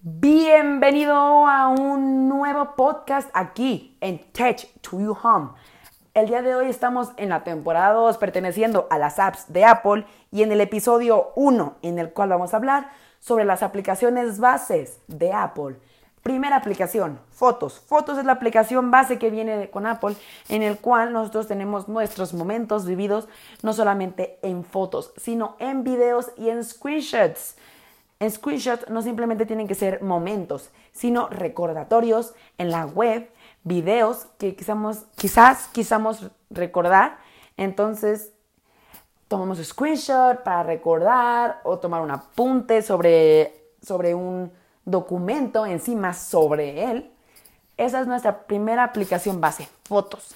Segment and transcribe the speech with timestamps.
[0.00, 5.50] Bienvenido a un nuevo podcast aquí en Tech to You Home.
[6.14, 10.06] El día de hoy estamos en la temporada 2 perteneciendo a las apps de Apple
[10.30, 15.00] y en el episodio 1 en el cual vamos a hablar sobre las aplicaciones bases
[15.08, 15.80] de Apple.
[16.22, 17.80] Primera aplicación, Fotos.
[17.80, 20.14] Fotos es la aplicación base que viene con Apple
[20.48, 23.28] en el cual nosotros tenemos nuestros momentos vividos
[23.64, 27.56] no solamente en fotos, sino en videos y en screenshots.
[28.20, 33.30] En screenshots no simplemente tienen que ser momentos, sino recordatorios en la web,
[33.62, 37.18] videos que quizás, quizás quisamos recordar.
[37.56, 38.32] Entonces,
[39.28, 44.50] tomamos screenshot para recordar o tomar un apunte sobre, sobre un
[44.84, 47.12] documento encima sobre él.
[47.76, 50.34] Esa es nuestra primera aplicación base, fotos.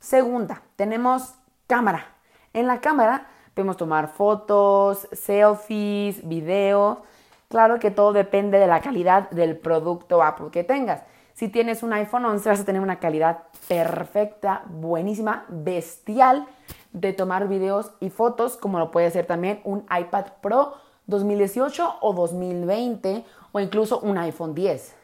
[0.00, 1.34] Segunda, tenemos
[1.66, 2.06] cámara.
[2.54, 6.98] En la cámara podemos tomar fotos, selfies, videos
[7.48, 11.02] Claro que todo depende de la calidad del producto Apple que tengas.
[11.32, 16.46] Si tienes un iPhone 11 vas a tener una calidad perfecta, buenísima, bestial
[16.92, 20.74] de tomar videos y fotos, como lo puede ser también un iPad Pro
[21.06, 24.94] 2018 o 2020 o incluso un iPhone 10,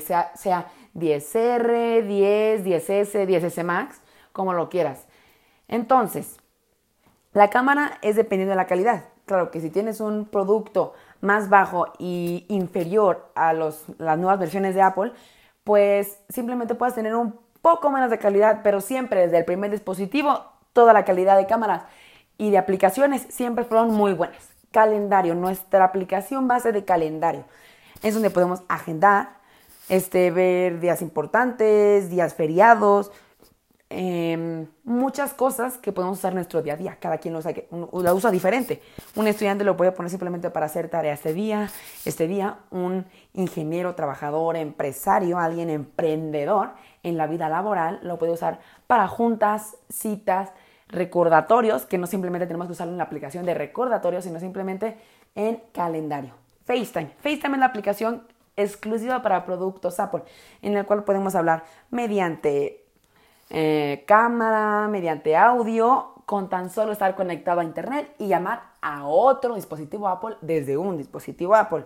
[0.00, 4.00] sea, sea 10R, 10, 10S, 10S Max,
[4.32, 5.06] como lo quieras.
[5.68, 6.38] Entonces,
[7.34, 9.04] la cámara es dependiendo de la calidad.
[9.30, 14.74] Claro que si tienes un producto más bajo y inferior a los, las nuevas versiones
[14.74, 15.12] de Apple,
[15.62, 20.46] pues simplemente puedes tener un poco menos de calidad, pero siempre desde el primer dispositivo,
[20.72, 21.84] toda la calidad de cámaras
[22.38, 24.48] y de aplicaciones siempre fueron muy buenas.
[24.72, 27.44] Calendario, nuestra aplicación base de calendario.
[28.02, 29.36] Es donde podemos agendar,
[29.88, 33.12] este, ver días importantes, días feriados,
[33.92, 36.96] Em, muchas cosas que podemos usar en nuestro día a día.
[37.00, 37.52] Cada quien lo usa,
[37.92, 38.80] la usa diferente.
[39.16, 41.68] Un estudiante lo puede poner simplemente para hacer tareas este día.
[42.04, 46.70] Este día, un ingeniero, trabajador, empresario, alguien emprendedor
[47.02, 50.52] en la vida laboral lo puede usar para juntas, citas,
[50.86, 54.98] recordatorios, que no simplemente tenemos que usarlo en la aplicación de recordatorios, sino simplemente
[55.34, 56.34] en calendario.
[56.64, 57.10] FaceTime.
[57.18, 58.22] FaceTime es la aplicación
[58.56, 60.22] exclusiva para productos Apple,
[60.62, 62.79] en el cual podemos hablar mediante
[63.50, 69.56] eh, cámara, mediante audio, con tan solo estar conectado a internet y llamar a otro
[69.56, 71.84] dispositivo Apple desde un dispositivo Apple.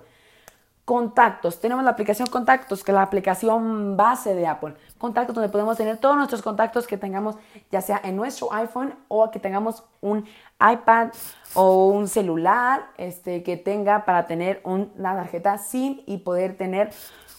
[0.85, 1.61] Contactos.
[1.61, 4.75] Tenemos la aplicación Contactos, que es la aplicación base de Apple.
[4.99, 7.37] Contactos donde podemos tener todos nuestros contactos que tengamos,
[7.71, 10.27] ya sea en nuestro iPhone o que tengamos un
[10.61, 11.09] iPad
[11.55, 16.91] o un celular este, que tenga para tener una tarjeta SIM y poder tener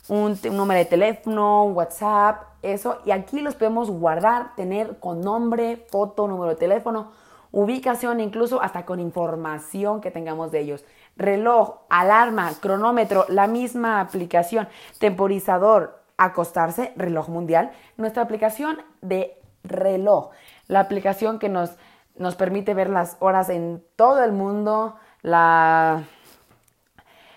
[0.07, 2.99] un, número de teléfono, un WhatsApp, eso.
[3.05, 7.11] Y aquí los podemos guardar, tener con nombre, foto, número de teléfono,
[7.51, 10.85] ubicación, incluso hasta con información que tengamos de ellos.
[11.17, 14.67] Reloj, alarma, cronómetro, la misma aplicación,
[14.99, 20.31] temporizador, acostarse, reloj mundial, nuestra aplicación de reloj,
[20.67, 21.71] la aplicación que nos,
[22.17, 26.03] nos permite ver las horas en todo el mundo, la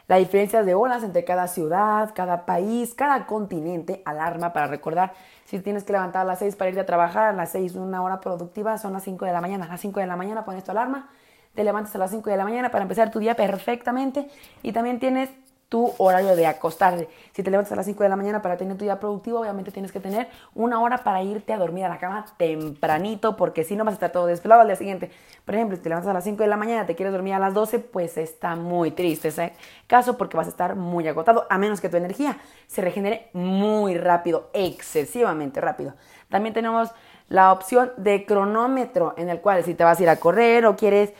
[0.08, 5.12] la diferencia de horas entre cada ciudad, cada país, cada continente, alarma para recordar
[5.44, 8.02] si tienes que levantar a las 6 para irte a trabajar, a las 6 una
[8.02, 9.66] hora productiva son las 5 de la mañana.
[9.66, 11.10] A las 5 de la mañana pones tu alarma,
[11.58, 14.28] te levantas a las 5 de la mañana para empezar tu día perfectamente
[14.62, 15.28] y también tienes
[15.68, 17.08] tu horario de acostarte.
[17.32, 19.72] Si te levantas a las 5 de la mañana para tener tu día productivo, obviamente
[19.72, 23.74] tienes que tener una hora para irte a dormir a la cama tempranito, porque si
[23.74, 25.10] no vas a estar todo desvelado al día siguiente.
[25.44, 27.40] Por ejemplo, si te levantas a las 5 de la mañana, te quieres dormir a
[27.40, 29.52] las 12, pues está muy triste ese
[29.88, 32.38] caso porque vas a estar muy agotado, a menos que tu energía
[32.68, 35.94] se regenere muy rápido, excesivamente rápido.
[36.28, 36.92] También tenemos
[37.28, 40.76] la opción de cronómetro, en el cual si te vas a ir a correr o
[40.76, 41.12] quieres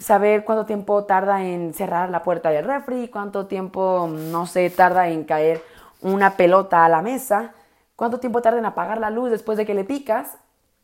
[0.00, 5.08] saber cuánto tiempo tarda en cerrar la puerta del refri, cuánto tiempo, no sé, tarda
[5.08, 5.62] en caer
[6.00, 7.52] una pelota a la mesa,
[7.96, 10.38] cuánto tiempo tarda en apagar la luz después de que le picas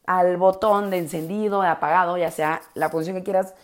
[0.06, 3.54] al botón de encendido, de apagado, ya sea la posición que quieras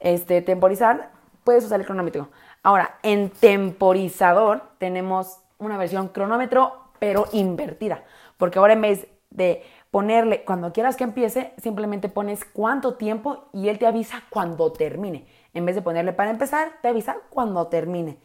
[0.00, 1.10] este, temporizar,
[1.44, 2.30] puedes usar el cronómetro.
[2.62, 8.02] Ahora, en temporizador tenemos una versión cronómetro, pero invertida,
[8.38, 9.62] porque ahora en vez de
[9.94, 15.24] ponerle, cuando quieras que empiece, simplemente pones cuánto tiempo y él te avisa cuando termine.
[15.54, 18.18] En vez de ponerle para empezar, te avisa cuando termine.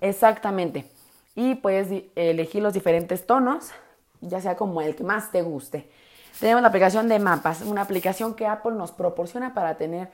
[0.00, 0.84] Exactamente.
[1.36, 3.70] Y puedes elegir los diferentes tonos,
[4.20, 5.88] ya sea como el que más te guste.
[6.40, 10.10] Tenemos la aplicación de mapas, una aplicación que Apple nos proporciona para tener,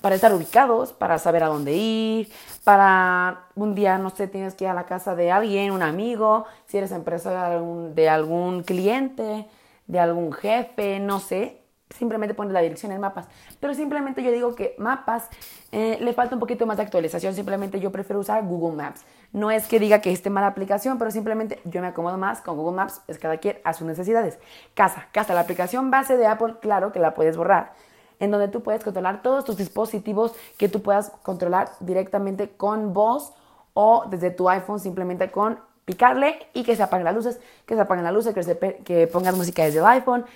[0.00, 2.32] para estar ubicados, para saber a dónde ir,
[2.64, 6.46] para un día, no sé, tienes que ir a la casa de alguien, un amigo,
[6.64, 9.46] si eres empresa de algún cliente,
[9.86, 13.28] de algún jefe, no sé, simplemente pones la dirección en mapas.
[13.60, 15.28] Pero simplemente yo digo que mapas
[15.72, 17.34] eh, le falta un poquito más de actualización.
[17.34, 19.04] Simplemente yo prefiero usar Google Maps.
[19.32, 22.56] No es que diga que esté mala aplicación, pero simplemente yo me acomodo más con
[22.56, 23.02] Google Maps.
[23.06, 24.38] Es cada quien a sus necesidades.
[24.74, 27.72] Casa, casa, la aplicación base de Apple, claro que la puedes borrar.
[28.18, 33.34] En donde tú puedes controlar todos tus dispositivos que tú puedas controlar directamente con voz
[33.74, 37.80] o desde tu iPhone simplemente con picarle y que se apaguen las luces, que se
[37.80, 40.26] apaguen las luces, que, que pongas música desde el iPhone,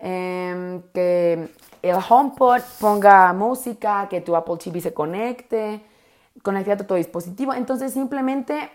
[0.00, 1.48] Em, que
[1.82, 5.82] el HomePod ponga música, que tu Apple TV se conecte,
[6.42, 7.52] conecte a tu dispositivo.
[7.52, 8.70] Entonces simplemente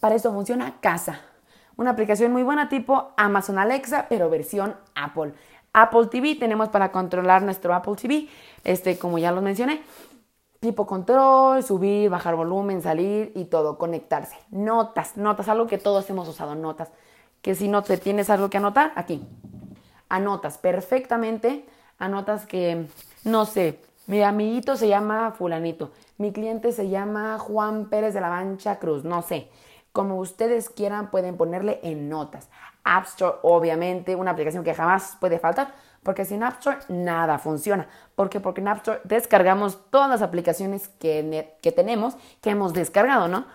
[0.00, 1.20] para eso funciona Casa.
[1.76, 5.34] Una aplicación muy buena tipo Amazon Alexa, pero versión Apple.
[5.74, 8.28] Apple TV tenemos para controlar nuestro Apple TV,
[8.64, 9.82] este, como ya lo mencioné,
[10.60, 14.36] tipo control, subir, bajar volumen, salir y todo, conectarse.
[14.50, 16.90] Notas, notas, algo que todos hemos usado, notas.
[17.42, 19.26] Que si no te tienes algo que anotar, aquí,
[20.08, 21.66] anotas perfectamente,
[21.98, 22.86] anotas que,
[23.24, 28.28] no sé, mi amiguito se llama fulanito, mi cliente se llama Juan Pérez de la
[28.28, 29.48] Mancha Cruz, no sé.
[29.92, 32.48] Como ustedes quieran pueden ponerle en notas.
[32.86, 37.86] App Store, obviamente, una aplicación que jamás puede faltar, porque sin App Store nada funciona.
[38.14, 38.40] ¿Por qué?
[38.40, 43.46] Porque en App Store descargamos todas las aplicaciones que, que tenemos, que hemos descargado, ¿no?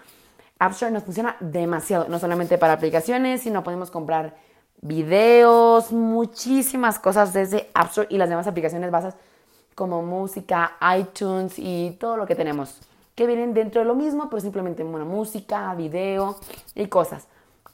[0.60, 4.36] App Store nos funciona demasiado, no solamente para aplicaciones, sino podemos comprar
[4.82, 9.16] videos, muchísimas cosas desde App Store y las demás aplicaciones bases
[9.76, 12.82] como música, iTunes y todo lo que tenemos
[13.16, 16.38] que vienen dentro de lo mismo, pero simplemente una música, video
[16.76, 17.28] y cosas.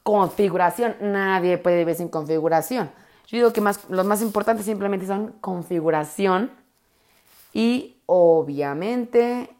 [0.08, 2.90] Configuración, nadie puede vivir sin configuración.
[3.26, 6.50] Yo digo que más, los más importantes simplemente son configuración
[7.52, 9.54] y obviamente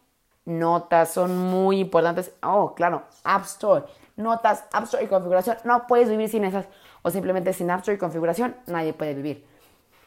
[0.46, 2.32] notas son muy importantes.
[2.42, 3.84] Oh, claro, App Store,
[4.16, 5.58] notas, App Store y configuración.
[5.64, 6.64] No puedes vivir sin esas
[7.02, 9.46] o simplemente sin App Store y configuración, nadie puede vivir.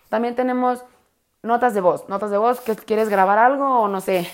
[0.09, 0.83] También tenemos
[1.43, 4.27] notas de voz, notas de voz que quieres grabar algo o no sé,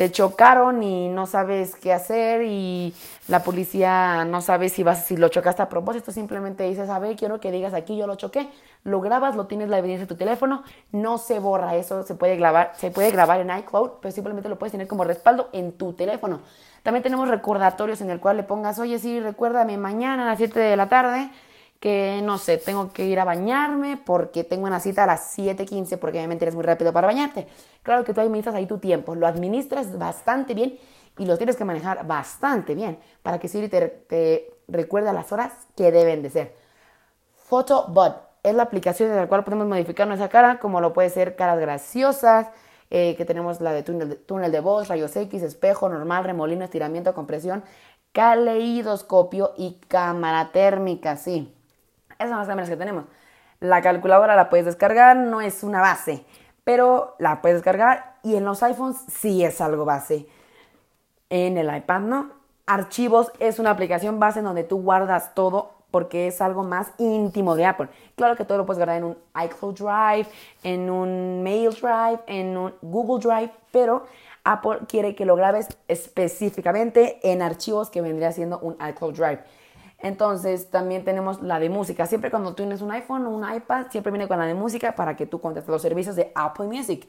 [0.00, 2.94] te chocaron y no sabes qué hacer y
[3.28, 7.16] la policía no sabe si vas si lo chocaste a propósito, simplemente dices, a ver,
[7.16, 8.48] quiero que digas aquí yo lo choqué,
[8.82, 12.36] lo grabas, lo tienes la evidencia de tu teléfono, no se borra eso, se puede
[12.36, 15.92] grabar, se puede grabar en iCloud, pero simplemente lo puedes tener como respaldo en tu
[15.92, 16.40] teléfono.
[16.82, 20.58] También tenemos recordatorios en el cual le pongas, oye, sí, recuérdame mañana a las 7
[20.60, 21.30] de la tarde
[21.80, 25.96] que no sé, tengo que ir a bañarme porque tengo una cita a las 7:15
[25.98, 27.46] porque obviamente eres muy rápido para bañarte.
[27.82, 30.78] Claro que tú administras ahí tu tiempo, lo administras bastante bien
[31.18, 35.52] y lo tienes que manejar bastante bien para que Siri te, te recuerde las horas
[35.76, 36.54] que deben de ser.
[37.48, 41.36] PhotoBot es la aplicación en la cual podemos modificar nuestra cara, como lo puede ser
[41.36, 42.48] caras graciosas,
[42.90, 47.14] eh, que tenemos la de túnel, túnel de voz, rayos X, espejo, normal, remolino, estiramiento,
[47.14, 47.62] compresión,
[48.12, 51.54] caleidoscopio y cámara térmica, sí.
[52.20, 53.04] Esas son las cámaras que tenemos.
[53.60, 56.26] La calculadora la puedes descargar, no es una base,
[56.64, 60.26] pero la puedes descargar y en los iPhones sí es algo base.
[61.30, 62.30] En el iPad no.
[62.66, 67.64] Archivos es una aplicación base donde tú guardas todo porque es algo más íntimo de
[67.64, 67.88] Apple.
[68.16, 70.28] Claro que todo lo puedes guardar en un iCloud Drive,
[70.62, 74.04] en un Mail Drive, en un Google Drive, pero
[74.44, 79.40] Apple quiere que lo grabes específicamente en archivos que vendría siendo un iCloud Drive.
[80.02, 82.06] Entonces también tenemos la de música.
[82.06, 85.16] Siempre cuando tienes un iPhone o un iPad, siempre viene con la de música para
[85.16, 87.06] que tú contestes los servicios de Apple Music.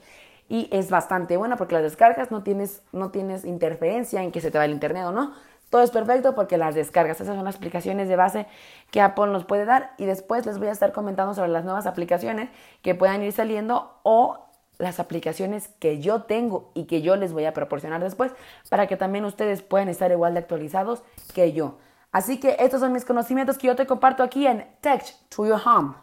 [0.50, 4.52] Y es bastante buena porque las descargas no tienes, no tienes interferencia en que se
[4.52, 5.34] te va el internet o no.
[5.70, 7.22] Todo es perfecto porque las descargas.
[7.22, 8.46] Esas son las aplicaciones de base
[8.92, 9.94] que Apple nos puede dar.
[9.98, 12.50] Y después les voy a estar comentando sobre las nuevas aplicaciones
[12.81, 17.45] que puedan ir saliendo o las aplicaciones que yo tengo y que yo les voy
[17.45, 18.33] a proporcionar después
[18.69, 21.78] para que también ustedes puedan estar igual de actualizados que yo.
[22.11, 25.61] Así que estos son mis conocimientos que yo te comparto aquí en Tech to Your
[25.65, 25.94] Home.